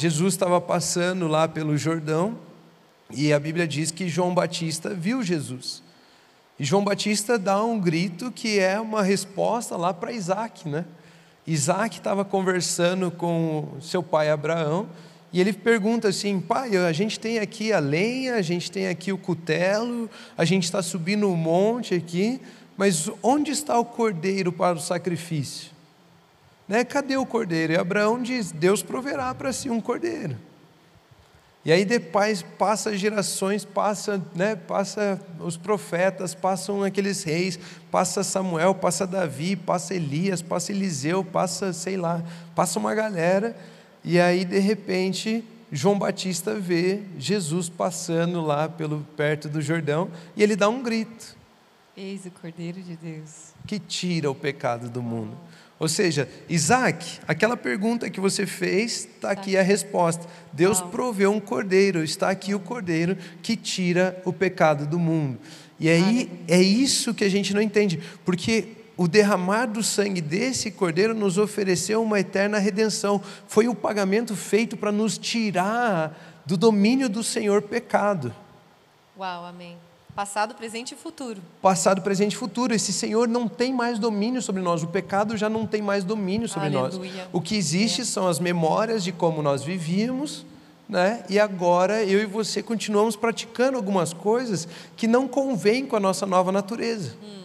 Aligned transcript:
Jesus 0.00 0.32
estava 0.32 0.58
passando 0.62 1.28
lá 1.28 1.46
pelo 1.46 1.76
Jordão 1.76 2.38
e 3.10 3.34
a 3.34 3.38
Bíblia 3.38 3.68
diz 3.68 3.90
que 3.90 4.08
João 4.08 4.32
Batista 4.32 4.94
viu 4.94 5.22
Jesus. 5.22 5.82
E 6.58 6.64
João 6.64 6.82
Batista 6.82 7.38
dá 7.38 7.62
um 7.62 7.78
grito 7.78 8.32
que 8.32 8.58
é 8.58 8.80
uma 8.80 9.02
resposta 9.02 9.76
lá 9.76 9.92
para 9.92 10.10
Isaac, 10.10 10.66
né? 10.66 10.86
Isaac 11.46 11.98
estava 11.98 12.24
conversando 12.24 13.10
com 13.10 13.68
seu 13.78 14.02
pai 14.02 14.30
Abraão 14.30 14.88
e 15.34 15.38
ele 15.38 15.52
pergunta 15.52 16.08
assim: 16.08 16.40
pai, 16.40 16.78
a 16.78 16.92
gente 16.92 17.20
tem 17.20 17.38
aqui 17.38 17.70
a 17.70 17.78
lenha, 17.78 18.36
a 18.36 18.42
gente 18.42 18.70
tem 18.70 18.88
aqui 18.88 19.12
o 19.12 19.18
cutelo, 19.18 20.08
a 20.34 20.46
gente 20.46 20.64
está 20.64 20.82
subindo 20.82 21.28
um 21.28 21.36
monte 21.36 21.94
aqui, 21.94 22.40
mas 22.74 23.10
onde 23.22 23.50
está 23.50 23.78
o 23.78 23.84
cordeiro 23.84 24.50
para 24.50 24.78
o 24.78 24.80
sacrifício? 24.80 25.72
Né? 26.70 26.84
Cadê 26.84 27.16
o 27.16 27.26
cordeiro? 27.26 27.72
E 27.72 27.76
Abraão 27.76 28.22
diz: 28.22 28.52
Deus 28.52 28.80
proverá 28.80 29.34
para 29.34 29.52
si 29.52 29.68
um 29.68 29.80
cordeiro. 29.80 30.36
E 31.64 31.72
aí 31.72 31.84
depois 31.84 32.42
passa 32.42 32.96
gerações, 32.96 33.64
passa, 33.64 34.22
né, 34.34 34.54
passa 34.54 35.20
os 35.40 35.56
profetas, 35.58 36.32
passam 36.32 36.82
aqueles 36.84 37.22
reis, 37.24 37.58
passa 37.90 38.22
Samuel, 38.22 38.74
passa 38.74 39.06
Davi, 39.06 39.56
passa 39.56 39.94
Elias, 39.94 40.40
passa 40.40 40.72
Eliseu, 40.72 41.22
passa, 41.22 41.72
sei 41.72 41.98
lá, 41.98 42.22
passa 42.54 42.78
uma 42.78 42.94
galera, 42.94 43.54
e 44.02 44.18
aí 44.18 44.42
de 44.46 44.58
repente 44.58 45.44
João 45.70 45.98
Batista 45.98 46.54
vê 46.54 47.02
Jesus 47.18 47.68
passando 47.68 48.40
lá 48.40 48.70
pelo 48.70 49.00
perto 49.14 49.46
do 49.46 49.60
Jordão, 49.60 50.08
e 50.34 50.42
ele 50.42 50.56
dá 50.56 50.68
um 50.70 50.82
grito. 50.82 51.39
Eis 52.00 52.24
o 52.24 52.30
Cordeiro 52.30 52.82
de 52.82 52.96
Deus. 52.96 53.52
Que 53.66 53.78
tira 53.78 54.30
o 54.30 54.34
pecado 54.34 54.88
do 54.88 55.02
mundo. 55.02 55.36
Ou 55.78 55.86
seja, 55.86 56.26
Isaac, 56.48 57.20
aquela 57.28 57.58
pergunta 57.58 58.08
que 58.08 58.18
você 58.18 58.46
fez, 58.46 59.04
está 59.04 59.30
aqui 59.30 59.54
a 59.54 59.62
resposta. 59.62 60.26
Deus 60.50 60.80
proveu 60.80 61.30
um 61.30 61.38
cordeiro, 61.38 62.02
está 62.02 62.30
aqui 62.30 62.54
o 62.54 62.60
cordeiro 62.60 63.18
que 63.42 63.54
tira 63.54 64.18
o 64.24 64.32
pecado 64.32 64.86
do 64.86 64.98
mundo. 64.98 65.38
E 65.78 65.90
aí 65.90 66.42
é 66.48 66.60
isso 66.60 67.12
que 67.12 67.22
a 67.24 67.28
gente 67.28 67.52
não 67.52 67.60
entende, 67.60 68.00
porque 68.24 68.76
o 68.96 69.06
derramar 69.06 69.66
do 69.66 69.82
sangue 69.82 70.22
desse 70.22 70.70
cordeiro 70.70 71.14
nos 71.14 71.36
ofereceu 71.36 72.02
uma 72.02 72.18
eterna 72.18 72.58
redenção. 72.58 73.20
Foi 73.46 73.68
o 73.68 73.74
pagamento 73.74 74.34
feito 74.34 74.74
para 74.74 74.90
nos 74.90 75.18
tirar 75.18 76.42
do 76.46 76.56
domínio 76.56 77.10
do 77.10 77.22
Senhor 77.22 77.60
pecado. 77.60 78.34
Uau, 79.18 79.44
amém. 79.44 79.76
Passado, 80.14 80.54
presente 80.54 80.92
e 80.92 80.96
futuro. 80.96 81.40
Passado, 81.62 82.02
presente 82.02 82.32
e 82.32 82.36
futuro. 82.36 82.74
Esse 82.74 82.92
Senhor 82.92 83.28
não 83.28 83.48
tem 83.48 83.72
mais 83.72 83.98
domínio 83.98 84.42
sobre 84.42 84.60
nós. 84.60 84.82
O 84.82 84.88
pecado 84.88 85.36
já 85.36 85.48
não 85.48 85.66
tem 85.66 85.80
mais 85.80 86.04
domínio 86.04 86.48
sobre 86.48 86.68
Aleluia. 86.68 87.12
nós. 87.12 87.28
O 87.32 87.40
que 87.40 87.56
existe 87.56 88.02
é. 88.02 88.04
são 88.04 88.26
as 88.26 88.38
memórias 88.38 89.02
de 89.04 89.12
como 89.12 89.42
nós 89.42 89.62
vivíamos, 89.62 90.44
né? 90.88 91.24
E 91.28 91.38
agora 91.38 92.04
eu 92.04 92.20
e 92.20 92.26
você 92.26 92.62
continuamos 92.62 93.16
praticando 93.16 93.76
algumas 93.76 94.12
coisas 94.12 94.66
que 94.96 95.06
não 95.06 95.28
convêm 95.28 95.86
com 95.86 95.96
a 95.96 96.00
nossa 96.00 96.26
nova 96.26 96.50
natureza. 96.50 97.14
Hum. 97.22 97.44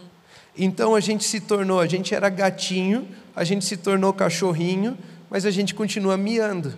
Então 0.58 0.94
a 0.94 1.00
gente 1.00 1.24
se 1.24 1.40
tornou, 1.40 1.80
a 1.80 1.86
gente 1.86 2.14
era 2.14 2.28
gatinho, 2.28 3.06
a 3.34 3.44
gente 3.44 3.64
se 3.64 3.76
tornou 3.76 4.12
cachorrinho, 4.12 4.96
mas 5.30 5.44
a 5.44 5.50
gente 5.50 5.74
continua 5.74 6.16
miando. 6.16 6.74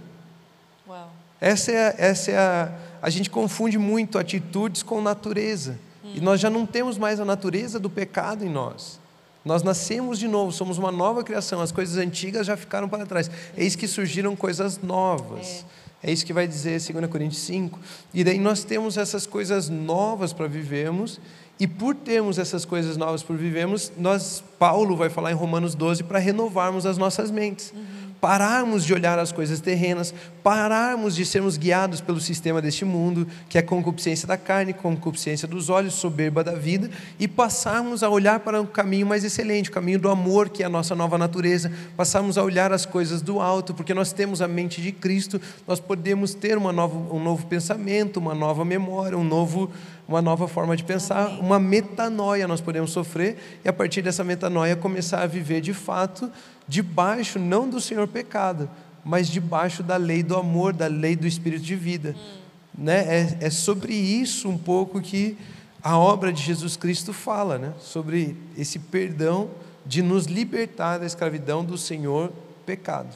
Uau. 0.86 1.10
Essa 1.40 1.72
é, 1.72 1.94
essa 1.98 2.30
é 2.32 2.36
a, 2.36 2.72
a 3.00 3.10
gente 3.10 3.30
confunde 3.30 3.78
muito 3.78 4.18
atitudes 4.18 4.82
com 4.82 5.00
natureza. 5.00 5.78
E 6.14 6.20
nós 6.20 6.40
já 6.40 6.50
não 6.50 6.66
temos 6.66 6.98
mais 6.98 7.20
a 7.20 7.24
natureza 7.24 7.78
do 7.78 7.88
pecado 7.88 8.44
em 8.44 8.48
nós. 8.48 9.00
Nós 9.44 9.62
nascemos 9.62 10.18
de 10.18 10.28
novo, 10.28 10.52
somos 10.52 10.78
uma 10.78 10.92
nova 10.92 11.22
criação, 11.24 11.60
as 11.60 11.72
coisas 11.72 11.96
antigas 11.96 12.46
já 12.46 12.56
ficaram 12.56 12.88
para 12.88 13.06
trás. 13.06 13.30
Eis 13.56 13.74
que 13.74 13.86
surgiram 13.86 14.36
coisas 14.36 14.80
novas. 14.82 15.64
É, 16.02 16.10
é 16.10 16.12
isso 16.12 16.26
que 16.26 16.32
vai 16.32 16.46
dizer 16.46 16.80
2 16.80 17.10
Coríntios 17.10 17.42
5. 17.42 17.78
E 18.12 18.22
daí 18.22 18.38
nós 18.38 18.64
temos 18.64 18.98
essas 18.98 19.26
coisas 19.26 19.68
novas 19.68 20.32
para 20.32 20.46
vivermos, 20.46 21.20
e 21.60 21.66
por 21.66 21.94
termos 21.94 22.38
essas 22.38 22.64
coisas 22.64 22.96
novas 22.96 23.22
por 23.22 23.36
vivermos, 23.36 23.90
nós, 23.98 24.44
Paulo 24.58 24.96
vai 24.96 25.08
falar 25.08 25.32
em 25.32 25.34
Romanos 25.34 25.74
12 25.74 26.04
para 26.04 26.18
renovarmos 26.18 26.86
as 26.86 26.96
nossas 26.98 27.30
mentes. 27.30 27.72
Uhum 27.72 27.97
pararmos 28.20 28.84
de 28.84 28.92
olhar 28.92 29.18
as 29.18 29.32
coisas 29.32 29.60
terrenas, 29.60 30.12
pararmos 30.42 31.14
de 31.14 31.24
sermos 31.24 31.56
guiados 31.56 32.00
pelo 32.00 32.20
sistema 32.20 32.60
deste 32.60 32.84
mundo, 32.84 33.26
que 33.48 33.58
é 33.58 33.62
concupiscência 33.62 34.26
da 34.26 34.36
carne, 34.36 34.72
concupiscência 34.72 35.46
dos 35.46 35.68
olhos, 35.68 35.94
soberba 35.94 36.42
da 36.42 36.54
vida, 36.54 36.90
e 37.18 37.28
passarmos 37.28 38.02
a 38.02 38.08
olhar 38.08 38.40
para 38.40 38.60
um 38.60 38.66
caminho 38.66 39.06
mais 39.06 39.24
excelente, 39.24 39.70
o 39.70 39.72
caminho 39.72 39.98
do 39.98 40.08
amor, 40.08 40.48
que 40.48 40.62
é 40.62 40.66
a 40.66 40.70
nossa 40.70 40.94
nova 40.94 41.16
natureza, 41.16 41.70
passarmos 41.96 42.36
a 42.36 42.42
olhar 42.42 42.72
as 42.72 42.84
coisas 42.84 43.22
do 43.22 43.40
alto, 43.40 43.74
porque 43.74 43.94
nós 43.94 44.12
temos 44.12 44.42
a 44.42 44.48
mente 44.48 44.80
de 44.82 44.92
Cristo, 44.92 45.40
nós 45.66 45.78
podemos 45.78 46.34
ter 46.34 46.56
uma 46.56 46.72
nova, 46.72 47.14
um 47.14 47.22
novo 47.22 47.46
pensamento, 47.46 48.18
uma 48.18 48.34
nova 48.34 48.64
memória, 48.64 49.16
um 49.16 49.24
novo 49.24 49.70
uma 50.08 50.22
nova 50.22 50.48
forma 50.48 50.74
de 50.74 50.82
pensar, 50.82 51.26
Amém. 51.26 51.40
uma 51.40 51.58
metanoia 51.58 52.48
nós 52.48 52.62
podemos 52.62 52.90
sofrer 52.90 53.60
e 53.62 53.68
a 53.68 53.72
partir 53.72 54.00
dessa 54.00 54.24
metanoia 54.24 54.74
começar 54.74 55.22
a 55.22 55.26
viver 55.26 55.60
de 55.60 55.74
fato 55.74 56.32
debaixo 56.66 57.38
não 57.38 57.68
do 57.68 57.78
Senhor 57.78 58.08
pecado, 58.08 58.70
mas 59.04 59.28
debaixo 59.28 59.82
da 59.82 59.96
lei 59.96 60.22
do 60.22 60.34
amor, 60.34 60.72
da 60.72 60.86
lei 60.86 61.14
do 61.14 61.26
espírito 61.26 61.62
de 61.62 61.76
vida. 61.76 62.16
Hum. 62.16 62.38
Né? 62.78 63.00
É, 63.00 63.38
é 63.42 63.50
sobre 63.50 63.92
isso 63.92 64.48
um 64.48 64.56
pouco 64.56 64.98
que 65.00 65.36
a 65.82 65.98
obra 65.98 66.32
de 66.32 66.42
Jesus 66.42 66.76
Cristo 66.76 67.12
fala, 67.12 67.58
né? 67.58 67.74
sobre 67.78 68.34
esse 68.56 68.78
perdão 68.78 69.50
de 69.84 70.00
nos 70.00 70.24
libertar 70.24 70.98
da 70.98 71.06
escravidão 71.06 71.62
do 71.62 71.76
Senhor 71.76 72.32
pecado. 72.64 73.14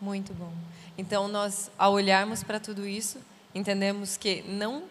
Muito 0.00 0.34
bom. 0.34 0.52
Então, 0.96 1.28
nós, 1.28 1.70
ao 1.78 1.92
olharmos 1.94 2.42
para 2.42 2.60
tudo 2.60 2.86
isso, 2.86 3.18
entendemos 3.54 4.16
que 4.16 4.42
não 4.48 4.82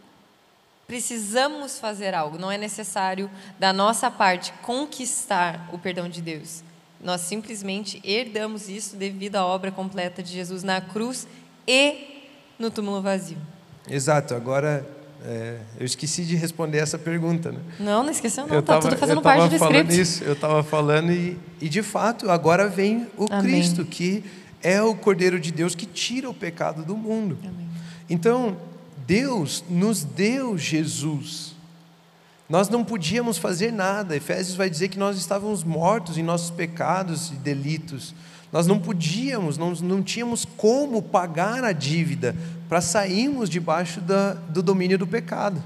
precisamos 0.88 1.78
fazer 1.78 2.14
algo, 2.14 2.38
não 2.38 2.52
é 2.52 2.58
necessário 2.58 3.30
da 3.60 3.74
nossa 3.74 4.10
parte 4.10 4.54
conquistar 4.62 5.70
o 5.74 5.78
perdão 5.78 6.08
de 6.08 6.22
Deus. 6.22 6.64
Nós 7.04 7.22
simplesmente 7.22 8.02
herdamos 8.04 8.70
isso 8.70 8.96
devido 8.96 9.36
à 9.36 9.46
obra 9.46 9.72
completa 9.72 10.24
de 10.24 10.32
Jesus 10.32 10.64
na 10.64 10.82
cruz 10.82 11.28
e 11.68 12.24
no 12.58 12.72
túmulo 12.72 13.02
vazio. 13.02 13.38
Exato, 13.88 14.34
agora 14.34 14.88
é, 15.24 15.58
eu 15.80 15.86
esqueci 15.86 16.24
de 16.24 16.36
responder 16.36 16.80
essa 16.80 16.98
pergunta. 16.98 17.52
Né? 17.52 17.60
Não, 17.80 18.04
não 18.04 18.10
esqueceu, 18.10 18.48
não. 18.48 18.60
Está 18.60 18.80
tudo 18.80 18.98
fazendo 18.98 19.22
parte 19.22 19.50
do 19.50 19.60
falando 19.60 19.92
isso, 19.92 20.24
Eu 20.24 20.34
estava 20.34 20.64
falando 20.64 21.12
e, 21.12 21.38
e, 21.62 21.70
de 21.70 21.84
fato, 21.84 22.30
agora 22.32 22.68
vem 22.68 23.08
o 23.18 23.26
Amém. 23.30 23.52
Cristo, 23.52 23.86
que 23.86 24.24
é 24.64 24.82
o 24.82 24.96
Cordeiro 24.96 25.40
de 25.40 25.52
Deus 25.52 25.76
que 25.76 25.86
tira 25.86 26.30
o 26.30 26.34
pecado 26.34 26.84
do 26.84 26.96
mundo. 26.96 27.38
Amém. 27.44 27.68
Então, 28.10 28.58
Deus 29.08 29.64
nos 29.70 30.04
deu 30.04 30.58
Jesus. 30.58 31.56
Nós 32.50 32.68
não 32.68 32.84
podíamos 32.84 33.38
fazer 33.38 33.72
nada. 33.72 34.18
Efésios 34.18 34.58
vai 34.58 34.70
dizer 34.70 34.90
que 34.90 35.00
nós 35.00 35.18
estávamos 35.18 35.64
mortos 35.64 36.18
em 36.18 36.24
nossos 36.24 36.52
pecados 36.52 37.32
e 37.32 37.36
delitos. 37.36 38.14
Nós 38.52 38.68
não 38.68 38.80
podíamos, 38.80 39.58
não, 39.58 39.72
não 39.72 40.04
tínhamos 40.04 40.44
como 40.44 41.02
pagar 41.02 41.64
a 41.64 41.72
dívida 41.72 42.36
para 42.68 42.82
sairmos 42.82 43.50
debaixo 43.50 44.02
da, 44.02 44.34
do 44.34 44.62
domínio 44.62 44.98
do 44.98 45.08
pecado. 45.08 45.64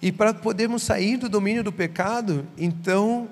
E 0.00 0.10
para 0.10 0.32
podermos 0.32 0.82
sair 0.82 1.18
do 1.18 1.28
domínio 1.28 1.62
do 1.62 1.70
pecado, 1.72 2.46
então, 2.56 3.28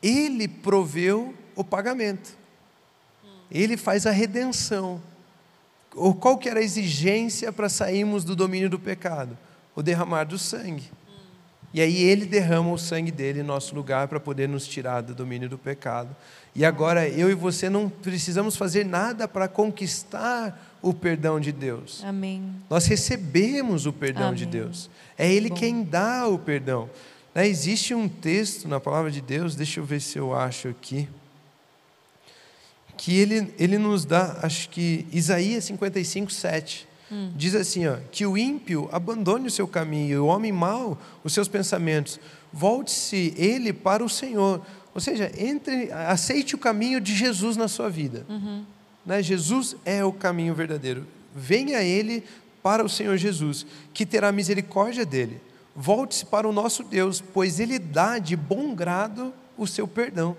Ele 0.00 0.46
proveu 0.46 1.34
o 1.56 1.64
pagamento. 1.64 2.36
Ele 3.50 3.76
faz 3.76 4.06
a 4.06 4.12
redenção 4.12 5.00
ou 5.94 6.14
qual 6.14 6.38
que 6.38 6.48
era 6.48 6.60
a 6.60 6.62
exigência 6.62 7.52
para 7.52 7.68
sairmos 7.68 8.24
do 8.24 8.34
domínio 8.34 8.70
do 8.70 8.78
pecado? 8.78 9.36
O 9.74 9.82
derramar 9.82 10.24
do 10.24 10.38
sangue. 10.38 10.90
E 11.74 11.80
aí 11.80 12.02
ele 12.02 12.26
derrama 12.26 12.70
o 12.70 12.78
sangue 12.78 13.10
dele 13.10 13.40
em 13.40 13.42
nosso 13.42 13.74
lugar 13.74 14.06
para 14.06 14.20
poder 14.20 14.46
nos 14.46 14.66
tirar 14.66 15.00
do 15.00 15.14
domínio 15.14 15.48
do 15.48 15.56
pecado. 15.56 16.14
E 16.54 16.66
agora 16.66 17.08
eu 17.08 17.30
e 17.30 17.34
você 17.34 17.70
não 17.70 17.88
precisamos 17.88 18.56
fazer 18.56 18.84
nada 18.84 19.26
para 19.26 19.48
conquistar 19.48 20.76
o 20.82 20.92
perdão 20.92 21.40
de 21.40 21.50
Deus. 21.50 22.02
Amém. 22.04 22.42
Nós 22.68 22.84
recebemos 22.86 23.86
o 23.86 23.92
perdão 23.92 24.28
Amém. 24.28 24.36
de 24.36 24.46
Deus. 24.46 24.90
É 25.16 25.32
Ele 25.32 25.48
Bom. 25.48 25.54
quem 25.54 25.82
dá 25.82 26.28
o 26.28 26.38
perdão. 26.38 26.90
Né? 27.34 27.48
Existe 27.48 27.94
um 27.94 28.06
texto 28.06 28.68
na 28.68 28.78
palavra 28.78 29.10
de 29.10 29.22
Deus, 29.22 29.56
deixa 29.56 29.80
eu 29.80 29.84
ver 29.84 30.00
se 30.00 30.18
eu 30.18 30.34
acho 30.34 30.68
aqui 30.68 31.08
que 33.02 33.18
ele, 33.18 33.52
ele 33.58 33.78
nos 33.78 34.04
dá, 34.04 34.38
acho 34.44 34.68
que 34.68 35.04
Isaías 35.12 35.64
55, 35.64 36.30
7. 36.30 36.86
Hum. 37.10 37.32
Diz 37.34 37.52
assim, 37.56 37.84
ó, 37.88 37.96
que 38.12 38.24
o 38.24 38.38
ímpio 38.38 38.88
abandone 38.92 39.48
o 39.48 39.50
seu 39.50 39.66
caminho, 39.66 40.10
e 40.12 40.18
o 40.18 40.26
homem 40.26 40.52
mau 40.52 40.96
os 41.24 41.32
seus 41.32 41.48
pensamentos. 41.48 42.20
Volte-se 42.52 43.34
ele 43.36 43.72
para 43.72 44.04
o 44.04 44.08
Senhor. 44.08 44.64
Ou 44.94 45.00
seja, 45.00 45.32
entre, 45.36 45.90
aceite 45.90 46.54
o 46.54 46.58
caminho 46.58 47.00
de 47.00 47.12
Jesus 47.12 47.56
na 47.56 47.66
sua 47.66 47.90
vida. 47.90 48.24
Uhum. 48.28 48.64
Né? 49.04 49.20
Jesus 49.20 49.74
é 49.84 50.04
o 50.04 50.12
caminho 50.12 50.54
verdadeiro. 50.54 51.04
Venha 51.34 51.82
Ele 51.82 52.22
para 52.62 52.84
o 52.84 52.88
Senhor 52.88 53.16
Jesus, 53.16 53.66
que 53.92 54.06
terá 54.06 54.30
misericórdia 54.30 55.04
dele. 55.04 55.40
Volte-se 55.74 56.24
para 56.24 56.48
o 56.48 56.52
nosso 56.52 56.84
Deus, 56.84 57.20
pois 57.20 57.58
Ele 57.58 57.80
dá 57.80 58.20
de 58.20 58.36
bom 58.36 58.76
grado 58.76 59.34
o 59.58 59.66
seu 59.66 59.88
perdão. 59.88 60.36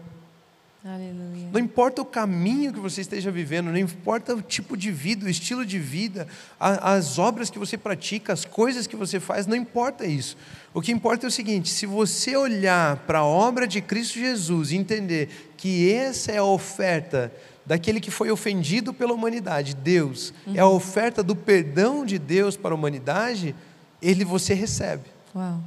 Aleluia. 0.85 1.47
Não 1.53 1.61
importa 1.61 2.01
o 2.01 2.05
caminho 2.05 2.73
que 2.73 2.79
você 2.79 2.99
esteja 2.99 3.31
vivendo, 3.31 3.67
não 3.67 3.77
importa 3.77 4.35
o 4.35 4.41
tipo 4.41 4.75
de 4.75 4.91
vida, 4.91 5.25
o 5.25 5.29
estilo 5.29 5.65
de 5.65 5.79
vida, 5.79 6.27
as 6.59 7.17
obras 7.17 7.49
que 7.49 7.57
você 7.57 7.77
pratica, 7.77 8.33
as 8.33 8.43
coisas 8.43 8.85
que 8.85 8.95
você 8.95 9.17
faz, 9.17 9.47
não 9.47 9.55
importa 9.55 10.05
isso. 10.05 10.35
O 10.73 10.81
que 10.81 10.91
importa 10.91 11.25
é 11.25 11.29
o 11.29 11.31
seguinte: 11.31 11.69
se 11.69 11.85
você 11.85 12.35
olhar 12.35 12.97
para 13.07 13.19
a 13.19 13.25
obra 13.25 13.65
de 13.65 13.79
Cristo 13.79 14.19
Jesus 14.19 14.71
e 14.71 14.75
entender 14.75 15.53
que 15.55 15.89
essa 15.93 16.33
é 16.33 16.37
a 16.39 16.43
oferta 16.43 17.31
daquele 17.65 18.01
que 18.01 18.11
foi 18.11 18.29
ofendido 18.29 18.93
pela 18.93 19.13
humanidade, 19.13 19.73
Deus, 19.73 20.33
uhum. 20.45 20.53
é 20.53 20.59
a 20.59 20.67
oferta 20.67 21.23
do 21.23 21.33
perdão 21.33 22.05
de 22.05 22.19
Deus 22.19 22.57
para 22.57 22.71
a 22.71 22.75
humanidade, 22.75 23.55
ele 24.01 24.25
você 24.25 24.53
recebe. 24.53 25.05
Uau. 25.33 25.63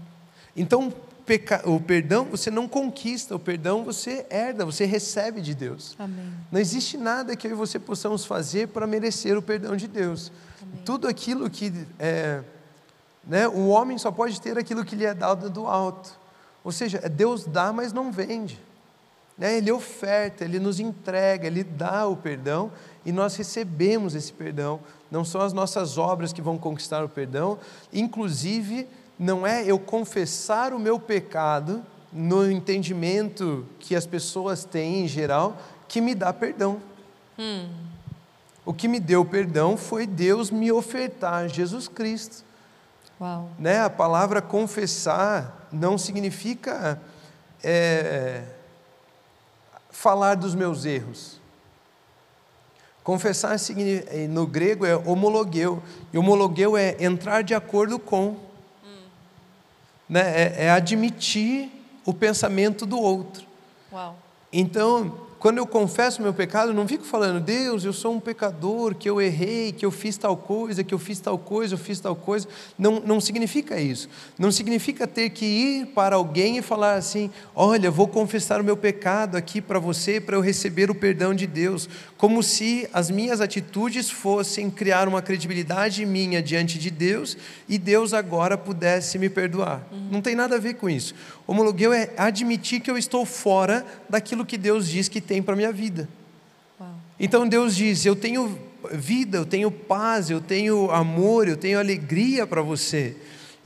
Então, 0.54 0.92
o 1.64 1.80
perdão 1.80 2.24
você 2.24 2.50
não 2.50 2.68
conquista, 2.68 3.34
o 3.34 3.38
perdão 3.38 3.84
você 3.84 4.24
herda, 4.30 4.64
você 4.64 4.84
recebe 4.84 5.40
de 5.40 5.54
Deus. 5.54 5.96
Amém. 5.98 6.32
Não 6.50 6.60
existe 6.60 6.96
nada 6.96 7.34
que 7.34 7.46
eu 7.46 7.52
e 7.52 7.54
você 7.54 7.78
possamos 7.78 8.24
fazer 8.24 8.68
para 8.68 8.86
merecer 8.86 9.36
o 9.36 9.42
perdão 9.42 9.76
de 9.76 9.88
Deus. 9.88 10.30
Amém. 10.62 10.82
Tudo 10.84 11.08
aquilo 11.08 11.50
que 11.50 11.72
é, 11.98 12.42
né, 13.26 13.48
o 13.48 13.68
homem 13.68 13.98
só 13.98 14.10
pode 14.12 14.40
ter 14.40 14.56
aquilo 14.56 14.84
que 14.84 14.94
lhe 14.94 15.04
é 15.04 15.14
dado 15.14 15.50
do 15.50 15.66
alto. 15.66 16.18
Ou 16.62 16.72
seja, 16.72 17.00
é 17.02 17.08
Deus 17.08 17.44
dá, 17.44 17.72
mas 17.72 17.92
não 17.92 18.10
vende. 18.12 18.60
Né? 19.36 19.56
Ele 19.56 19.70
oferta, 19.70 20.44
ele 20.44 20.58
nos 20.58 20.80
entrega, 20.80 21.46
ele 21.46 21.62
dá 21.62 22.06
o 22.06 22.16
perdão 22.16 22.72
e 23.04 23.12
nós 23.12 23.36
recebemos 23.36 24.14
esse 24.14 24.32
perdão. 24.32 24.80
Não 25.10 25.24
são 25.24 25.40
as 25.40 25.52
nossas 25.52 25.98
obras 25.98 26.32
que 26.32 26.42
vão 26.42 26.58
conquistar 26.58 27.04
o 27.04 27.08
perdão, 27.08 27.58
inclusive 27.92 28.88
não 29.18 29.46
é 29.46 29.64
eu 29.64 29.78
confessar 29.78 30.72
o 30.72 30.78
meu 30.78 30.98
pecado 30.98 31.84
no 32.12 32.50
entendimento 32.50 33.66
que 33.78 33.94
as 33.94 34.06
pessoas 34.06 34.64
têm 34.64 35.04
em 35.04 35.08
geral 35.08 35.56
que 35.88 36.00
me 36.00 36.14
dá 36.14 36.32
perdão. 36.32 36.80
Hum. 37.38 37.68
O 38.64 38.72
que 38.74 38.88
me 38.88 38.98
deu 38.98 39.24
perdão 39.24 39.76
foi 39.76 40.06
Deus 40.06 40.50
me 40.50 40.72
ofertar 40.72 41.48
Jesus 41.48 41.88
Cristo. 41.88 42.44
Uau. 43.20 43.48
Né? 43.58 43.80
A 43.80 43.90
palavra 43.90 44.42
confessar 44.42 45.68
não 45.72 45.96
significa 45.96 47.00
é, 47.62 48.42
falar 49.90 50.34
dos 50.34 50.54
meus 50.54 50.84
erros. 50.84 51.40
Confessar 53.04 53.56
no 54.30 54.46
grego 54.46 54.84
é 54.84 54.96
homologueu, 54.96 55.80
e 56.12 56.18
homologueu 56.18 56.76
é 56.76 56.96
entrar 56.98 57.42
de 57.42 57.54
acordo 57.54 58.00
com 58.00 58.36
né, 60.08 60.20
é, 60.20 60.66
é 60.66 60.70
admitir 60.70 61.70
o 62.04 62.14
pensamento 62.14 62.86
do 62.86 62.98
outro. 63.00 63.46
Uau. 63.92 64.16
Então, 64.52 65.25
quando 65.38 65.58
eu 65.58 65.66
confesso 65.66 66.22
meu 66.22 66.32
pecado, 66.32 66.70
eu 66.70 66.74
não 66.74 66.88
fico 66.88 67.04
falando, 67.04 67.40
Deus, 67.40 67.84
eu 67.84 67.92
sou 67.92 68.14
um 68.14 68.20
pecador, 68.20 68.94
que 68.94 69.08
eu 69.08 69.20
errei, 69.20 69.70
que 69.70 69.84
eu 69.84 69.90
fiz 69.90 70.16
tal 70.16 70.36
coisa, 70.36 70.82
que 70.82 70.94
eu 70.94 70.98
fiz 70.98 71.20
tal 71.20 71.38
coisa, 71.38 71.74
eu 71.74 71.78
fiz 71.78 72.00
tal 72.00 72.16
coisa. 72.16 72.48
Não, 72.78 73.00
não 73.00 73.20
significa 73.20 73.80
isso. 73.80 74.08
Não 74.38 74.50
significa 74.50 75.06
ter 75.06 75.30
que 75.30 75.44
ir 75.44 75.86
para 75.88 76.16
alguém 76.16 76.58
e 76.58 76.62
falar 76.62 76.94
assim: 76.94 77.30
olha, 77.54 77.90
vou 77.90 78.08
confessar 78.08 78.60
o 78.60 78.64
meu 78.64 78.76
pecado 78.76 79.36
aqui 79.36 79.60
para 79.60 79.78
você, 79.78 80.20
para 80.20 80.36
eu 80.36 80.40
receber 80.40 80.90
o 80.90 80.94
perdão 80.94 81.34
de 81.34 81.46
Deus. 81.46 81.88
Como 82.16 82.42
se 82.42 82.88
as 82.92 83.10
minhas 83.10 83.40
atitudes 83.40 84.10
fossem 84.10 84.70
criar 84.70 85.06
uma 85.06 85.20
credibilidade 85.20 86.06
minha 86.06 86.42
diante 86.42 86.78
de 86.78 86.90
Deus 86.90 87.36
e 87.68 87.76
Deus 87.78 88.14
agora 88.14 88.56
pudesse 88.56 89.18
me 89.18 89.28
perdoar. 89.28 89.86
Uhum. 89.92 90.08
Não 90.12 90.22
tem 90.22 90.34
nada 90.34 90.56
a 90.56 90.58
ver 90.58 90.74
com 90.74 90.88
isso. 90.88 91.14
Homologueu 91.46 91.92
é 91.92 92.10
admitir 92.16 92.80
que 92.80 92.90
eu 92.90 92.98
estou 92.98 93.24
fora 93.24 93.86
daquilo 94.08 94.44
que 94.44 94.58
Deus 94.58 94.88
diz 94.88 95.08
que 95.08 95.20
tem 95.26 95.42
para 95.42 95.54
a 95.54 95.56
minha 95.56 95.72
vida. 95.72 96.08
Uau. 96.80 96.94
Então 97.20 97.46
Deus 97.46 97.76
diz: 97.76 98.06
Eu 98.06 98.16
tenho 98.16 98.58
vida, 98.92 99.38
eu 99.38 99.44
tenho 99.44 99.70
paz, 99.70 100.30
eu 100.30 100.40
tenho 100.40 100.90
amor, 100.90 101.48
eu 101.48 101.56
tenho 101.56 101.78
alegria 101.78 102.46
para 102.46 102.62
você. 102.62 103.16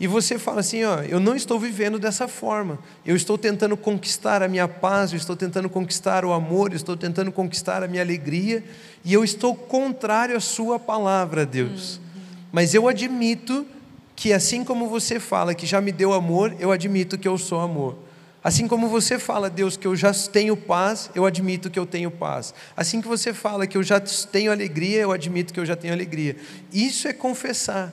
E 0.00 0.06
você 0.06 0.38
fala 0.38 0.60
assim: 0.60 0.82
ó, 0.82 1.02
eu 1.02 1.20
não 1.20 1.36
estou 1.36 1.60
vivendo 1.60 1.98
dessa 1.98 2.26
forma. 2.26 2.78
Eu 3.04 3.14
estou 3.14 3.36
tentando 3.36 3.76
conquistar 3.76 4.42
a 4.42 4.48
minha 4.48 4.66
paz, 4.66 5.12
eu 5.12 5.18
estou 5.18 5.36
tentando 5.36 5.68
conquistar 5.68 6.24
o 6.24 6.32
amor, 6.32 6.70
eu 6.70 6.76
estou 6.76 6.96
tentando 6.96 7.30
conquistar 7.30 7.82
a 7.82 7.86
minha 7.86 8.02
alegria, 8.02 8.64
e 9.04 9.12
eu 9.12 9.22
estou 9.22 9.54
contrário 9.54 10.34
à 10.34 10.40
Sua 10.40 10.78
palavra, 10.78 11.44
Deus. 11.44 11.96
Uhum. 11.96 12.22
Mas 12.50 12.72
eu 12.72 12.88
admito 12.88 13.66
que 14.16 14.32
assim 14.32 14.64
como 14.64 14.88
você 14.88 15.20
fala 15.20 15.54
que 15.54 15.66
já 15.66 15.82
me 15.82 15.92
deu 15.92 16.14
amor, 16.14 16.56
eu 16.58 16.72
admito 16.72 17.18
que 17.18 17.28
eu 17.28 17.36
sou 17.36 17.60
amor. 17.60 17.96
Assim 18.42 18.66
como 18.66 18.88
você 18.88 19.18
fala, 19.18 19.50
Deus, 19.50 19.76
que 19.76 19.86
eu 19.86 19.94
já 19.94 20.12
tenho 20.14 20.56
paz, 20.56 21.10
eu 21.14 21.26
admito 21.26 21.68
que 21.68 21.78
eu 21.78 21.84
tenho 21.84 22.10
paz. 22.10 22.54
Assim 22.74 23.02
que 23.02 23.08
você 23.08 23.34
fala 23.34 23.66
que 23.66 23.76
eu 23.76 23.82
já 23.82 24.00
tenho 24.00 24.50
alegria, 24.50 25.00
eu 25.00 25.12
admito 25.12 25.52
que 25.52 25.60
eu 25.60 25.66
já 25.66 25.76
tenho 25.76 25.92
alegria. 25.92 26.36
Isso 26.72 27.06
é 27.06 27.12
confessar. 27.12 27.92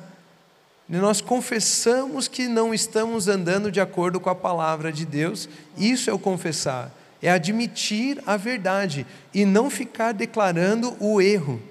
Nós 0.88 1.20
confessamos 1.20 2.30
que 2.30 2.48
não 2.48 2.74
estamos 2.74 3.28
andando 3.28 3.70
de 3.70 3.82
acordo 3.82 4.22
com 4.22 4.30
a 4.30 4.36
palavra 4.36 4.90
de 4.90 5.06
Deus, 5.06 5.50
isso 5.78 6.10
é 6.10 6.14
o 6.14 6.20
confessar. 6.20 6.96
É 7.22 7.30
admitir 7.30 8.22
a 8.26 8.38
verdade 8.38 9.06
e 9.34 9.44
não 9.44 9.70
ficar 9.70 10.14
declarando 10.14 10.96
o 10.98 11.20
erro. 11.20 11.62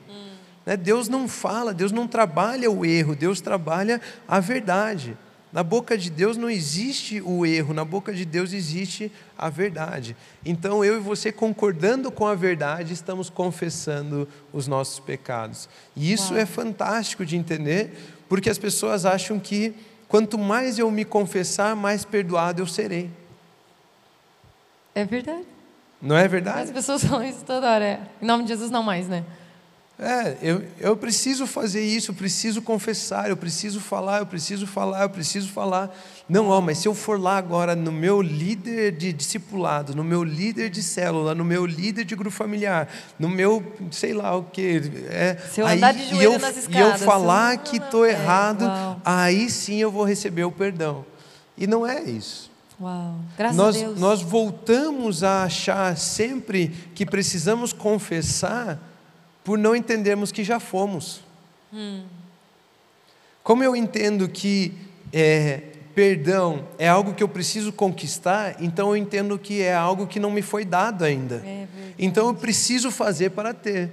Né? 0.67 0.76
Deus 0.76 1.08
não 1.08 1.26
fala, 1.26 1.73
Deus 1.73 1.93
não 1.93 2.06
trabalha 2.06 2.70
o 2.70 2.84
erro, 2.84 3.17
Deus 3.17 3.40
trabalha 3.40 4.02
a 4.28 4.38
verdade. 4.38 5.17
Na 5.56 5.62
boca 5.62 5.97
de 5.97 6.11
Deus 6.11 6.37
não 6.37 6.50
existe 6.50 7.19
o 7.23 7.47
erro, 7.47 7.73
na 7.73 7.82
boca 7.82 8.12
de 8.12 8.26
Deus 8.26 8.53
existe 8.53 9.11
a 9.38 9.49
verdade. 9.49 10.14
Então 10.44 10.85
eu 10.85 10.99
e 10.99 11.00
você, 11.00 11.32
concordando 11.32 12.12
com 12.12 12.26
a 12.26 12.35
verdade, 12.35 12.93
estamos 12.93 13.31
confessando 13.31 14.29
os 14.53 14.69
nossos 14.69 15.00
pecados. 15.00 15.67
E 15.97 16.12
isso 16.12 16.35
Uau. 16.35 16.43
é 16.43 16.44
fantástico 16.44 17.25
de 17.25 17.38
entender, 17.38 17.90
porque 18.28 18.50
as 18.50 18.59
pessoas 18.59 19.07
acham 19.07 19.40
que 19.40 19.75
quanto 20.09 20.37
mais 20.37 20.78
eu 20.78 20.90
me 20.90 21.07
confessar, 21.07 21.75
mais 21.75 22.04
perdoado 22.04 22.61
eu 22.61 22.66
serei. 22.66 23.11
É 24.95 25.07
verdade. 25.07 25.47
Não 26.02 26.19
é 26.19 26.28
verdade? 26.28 26.64
As 26.64 26.71
pessoas 26.71 27.00
falam 27.09 27.26
isso 27.26 27.42
toda 27.47 27.66
hora. 27.66 27.83
É. 27.83 28.00
Em 28.21 28.26
nome 28.26 28.42
de 28.42 28.50
Jesus, 28.50 28.71
não 28.71 28.83
mais, 28.83 29.09
né? 29.09 29.25
É, 29.99 30.37
eu, 30.43 30.62
eu 30.79 30.95
preciso 30.95 31.47
fazer 31.47 31.83
isso, 31.83 32.11
eu 32.11 32.15
preciso 32.15 32.61
confessar, 32.61 33.31
eu 33.31 33.37
preciso 33.37 33.81
falar, 33.81 34.19
eu 34.19 34.26
preciso 34.26 34.67
falar, 34.67 35.05
eu 35.05 35.09
preciso 35.09 35.49
falar. 35.49 35.91
Não, 36.29 36.49
ó, 36.49 36.61
mas 36.61 36.79
se 36.79 36.87
eu 36.87 36.95
for 36.95 37.19
lá 37.19 37.38
agora 37.38 37.75
no 37.75 37.91
meu 37.91 38.21
líder 38.21 38.93
de 38.93 39.11
discipulado, 39.11 39.97
no 39.97 40.05
meu 40.05 40.23
líder 40.23 40.69
de 40.69 40.83
célula, 40.83 41.35
no 41.35 41.45
meu 41.47 41.65
líder 41.65 42.05
de 42.05 42.15
grupo 42.15 42.37
familiar, 42.37 42.88
no 43.19 43.26
meu, 43.26 43.73
sei 43.91 44.12
lá 44.12 44.37
o 44.37 44.43
que, 44.43 44.83
é, 45.09 45.38
se 45.50 45.62
eu 45.62 45.67
aí, 45.67 45.79
andar 45.79 45.95
de 45.95 46.15
e 46.15 46.23
eu, 46.23 46.38
nas 46.38 46.59
escadas, 46.59 47.00
e 47.00 47.03
eu 47.03 47.07
falar 47.07 47.57
que 47.57 47.79
estou 47.79 48.05
é, 48.05 48.11
errado, 48.11 49.00
aí 49.03 49.49
sim 49.49 49.76
eu 49.76 49.91
vou 49.91 50.05
receber 50.05 50.45
o 50.45 50.53
perdão. 50.53 51.07
E 51.57 51.67
não 51.67 51.87
é 51.87 52.03
isso. 52.03 52.50
Uau. 52.79 53.17
Graças 53.38 53.57
nós, 53.57 53.76
a 53.76 53.79
Deus. 53.79 53.99
nós 53.99 54.21
voltamos 54.21 55.23
a 55.23 55.45
achar 55.45 55.97
sempre 55.97 56.69
que 56.95 57.07
precisamos 57.07 57.73
confessar 57.73 58.79
por 59.47 59.57
não 59.57 59.76
entendermos 59.76 60.33
que 60.33 60.43
já 60.43 60.59
fomos. 60.59 61.21
Hum. 61.73 62.03
Como 63.45 63.62
eu 63.62 63.76
entendo 63.76 64.29
que 64.29 64.73
é, 65.12 65.62
perdão 65.95 66.67
é 66.76 66.88
algo 66.88 67.15
que 67.15 67.23
eu 67.23 67.29
preciso 67.29 67.73
conquistar, 67.73 68.57
então 68.59 68.88
eu 68.88 68.97
entendo 68.97 69.38
que 69.38 69.62
é 69.62 69.73
algo 69.73 70.09
que 70.09 70.19
não 70.19 70.33
me 70.33 70.43
foi 70.43 70.65
dado 70.65 71.05
ainda. 71.05 71.45
É 71.47 71.69
então 71.97 72.26
eu 72.26 72.35
preciso 72.35 72.91
fazer 72.91 73.31
para 73.31 73.55
ter. 73.55 73.93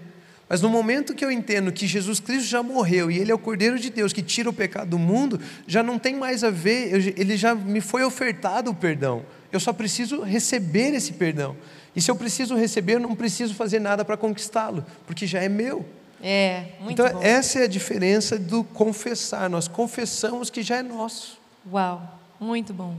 Mas 0.49 0.59
no 0.59 0.69
momento 0.69 1.13
que 1.13 1.23
eu 1.23 1.29
entendo 1.29 1.71
que 1.71 1.85
Jesus 1.85 2.19
Cristo 2.19 2.49
já 2.49 2.63
morreu 2.63 3.11
e 3.11 3.19
Ele 3.19 3.31
é 3.31 3.35
o 3.35 3.39
Cordeiro 3.39 3.77
de 3.77 3.91
Deus 3.91 4.11
que 4.11 4.23
tira 4.23 4.49
o 4.49 4.53
pecado 4.53 4.89
do 4.89 4.97
mundo, 4.97 5.39
já 5.67 5.83
não 5.83 5.99
tem 5.99 6.15
mais 6.15 6.43
a 6.43 6.49
ver, 6.49 7.15
ele 7.15 7.37
já 7.37 7.53
me 7.53 7.79
foi 7.79 8.03
ofertado 8.03 8.71
o 8.71 8.75
perdão. 8.75 9.23
Eu 9.51 9.59
só 9.59 9.71
preciso 9.71 10.21
receber 10.21 10.95
esse 10.95 11.13
perdão. 11.13 11.55
E 11.95 12.01
se 12.01 12.09
eu 12.09 12.15
preciso 12.15 12.55
receber, 12.55 12.99
não 12.99 13.15
preciso 13.15 13.53
fazer 13.53 13.79
nada 13.79 14.03
para 14.03 14.17
conquistá-lo, 14.17 14.85
porque 15.05 15.27
já 15.27 15.41
é 15.41 15.49
meu. 15.49 15.85
É, 16.21 16.67
muito 16.79 17.01
então, 17.01 17.13
bom. 17.13 17.21
essa 17.21 17.59
é 17.59 17.63
a 17.63 17.67
diferença 17.67 18.39
do 18.39 18.63
confessar. 18.63 19.49
Nós 19.49 19.67
confessamos 19.67 20.49
que 20.49 20.63
já 20.63 20.77
é 20.77 20.83
nosso. 20.83 21.37
Uau, 21.71 22.01
muito 22.39 22.73
bom. 22.73 22.95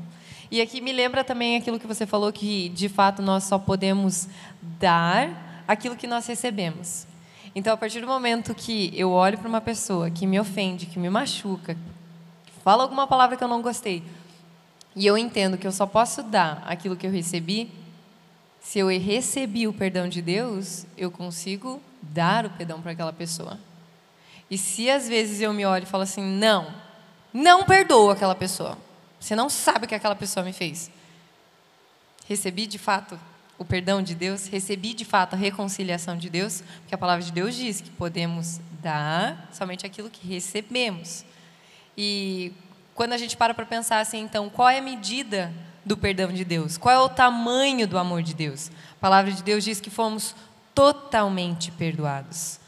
E 0.50 0.60
aqui 0.60 0.80
me 0.80 0.92
lembra 0.92 1.24
também 1.24 1.56
aquilo 1.56 1.80
que 1.80 1.86
você 1.86 2.06
falou, 2.06 2.32
que 2.32 2.68
de 2.68 2.88
fato 2.88 3.22
nós 3.22 3.44
só 3.44 3.58
podemos 3.58 4.28
dar 4.78 5.64
aquilo 5.66 5.96
que 5.96 6.06
nós 6.06 6.26
recebemos. 6.26 7.06
Então, 7.54 7.72
a 7.72 7.76
partir 7.76 8.00
do 8.00 8.06
momento 8.06 8.54
que 8.54 8.92
eu 8.94 9.10
olho 9.10 9.38
para 9.38 9.48
uma 9.48 9.60
pessoa 9.60 10.10
que 10.10 10.26
me 10.26 10.38
ofende, 10.38 10.86
que 10.86 10.98
me 10.98 11.08
machuca, 11.08 11.74
que 12.44 12.52
fala 12.62 12.82
alguma 12.82 13.06
palavra 13.06 13.36
que 13.36 13.44
eu 13.44 13.48
não 13.48 13.62
gostei, 13.62 14.02
e 14.94 15.06
eu 15.06 15.16
entendo 15.16 15.56
que 15.56 15.66
eu 15.66 15.72
só 15.72 15.86
posso 15.86 16.22
dar 16.22 16.62
aquilo 16.66 16.96
que 16.96 17.06
eu 17.06 17.10
recebi, 17.10 17.70
se 18.64 18.78
eu 18.78 18.88
recebi 18.88 19.68
o 19.68 19.74
perdão 19.74 20.08
de 20.08 20.22
Deus, 20.22 20.86
eu 20.96 21.10
consigo 21.10 21.82
dar 22.00 22.46
o 22.46 22.50
perdão 22.50 22.80
para 22.80 22.92
aquela 22.92 23.12
pessoa. 23.12 23.60
E 24.50 24.56
se 24.56 24.88
às 24.88 25.06
vezes 25.06 25.42
eu 25.42 25.52
me 25.52 25.66
olho 25.66 25.82
e 25.82 25.86
falo 25.86 26.02
assim, 26.02 26.22
não, 26.22 26.74
não 27.30 27.64
perdoo 27.64 28.10
aquela 28.10 28.34
pessoa. 28.34 28.78
Você 29.20 29.36
não 29.36 29.50
sabe 29.50 29.84
o 29.84 29.88
que 29.88 29.94
aquela 29.94 30.16
pessoa 30.16 30.42
me 30.42 30.52
fez. 30.52 30.90
Recebi 32.26 32.66
de 32.66 32.78
fato 32.78 33.20
o 33.58 33.66
perdão 33.66 34.02
de 34.02 34.14
Deus, 34.14 34.46
recebi 34.46 34.94
de 34.94 35.04
fato 35.04 35.34
a 35.34 35.36
reconciliação 35.36 36.16
de 36.16 36.30
Deus, 36.30 36.64
porque 36.80 36.94
a 36.94 36.98
palavra 36.98 37.22
de 37.22 37.32
Deus 37.32 37.54
diz 37.54 37.82
que 37.82 37.90
podemos 37.90 38.60
dar 38.82 39.46
somente 39.52 39.84
aquilo 39.84 40.08
que 40.08 40.26
recebemos. 40.26 41.22
E 41.98 42.50
quando 42.94 43.12
a 43.12 43.18
gente 43.18 43.36
para 43.36 43.52
para 43.52 43.66
pensar 43.66 44.00
assim, 44.00 44.20
então, 44.20 44.48
qual 44.48 44.70
é 44.70 44.78
a 44.78 44.82
medida 44.82 45.52
do 45.84 45.96
perdão 45.96 46.32
de 46.32 46.44
Deus? 46.44 46.78
Qual 46.78 46.94
é 46.94 46.98
o 46.98 47.08
tamanho 47.08 47.86
do 47.86 47.98
amor 47.98 48.22
de 48.22 48.34
Deus? 48.34 48.70
A 48.92 49.00
palavra 49.00 49.32
de 49.32 49.42
Deus 49.42 49.64
diz 49.64 49.80
que 49.80 49.90
fomos 49.90 50.34
totalmente 50.74 51.70
perdoados. 51.70 52.58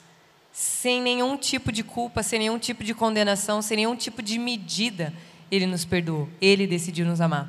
Sem 0.53 1.03
nenhum 1.03 1.37
tipo 1.37 1.71
de 1.71 1.83
culpa, 1.83 2.23
sem 2.23 2.39
nenhum 2.39 2.59
tipo 2.59 2.85
de 2.85 2.95
condenação, 2.95 3.61
sem 3.61 3.79
nenhum 3.79 3.97
tipo 3.97 4.23
de 4.23 4.39
medida, 4.39 5.13
Ele 5.51 5.67
nos 5.67 5.85
perdoou. 5.85 6.29
Ele 6.41 6.67
decidiu 6.67 7.05
nos 7.05 7.21
amar. 7.21 7.49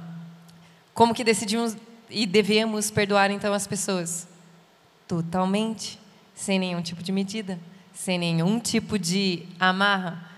Como 0.94 1.14
que 1.14 1.24
decidimos 1.24 1.78
e 2.10 2.26
devemos 2.26 2.90
perdoar 2.90 3.30
então 3.32 3.54
as 3.54 3.68
pessoas? 3.68 4.28
Totalmente, 5.08 6.00
sem 6.34 6.60
nenhum 6.60 6.82
tipo 6.82 7.04
de 7.04 7.12
medida, 7.12 7.60
sem 7.94 8.18
nenhum 8.18 8.60
tipo 8.60 8.98
de 8.98 9.44
amarra. 9.60 10.30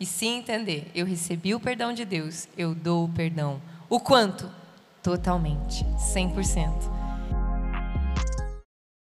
E 0.00 0.06
sim 0.06 0.38
entender, 0.38 0.90
eu 0.94 1.06
recebi 1.06 1.54
o 1.54 1.60
perdão 1.60 1.92
de 1.92 2.04
Deus, 2.04 2.48
eu 2.56 2.74
dou 2.74 3.04
o 3.04 3.08
perdão. 3.08 3.60
O 3.88 3.98
quanto? 3.98 4.57
Totalmente, 5.02 5.84
100%. 6.14 7.07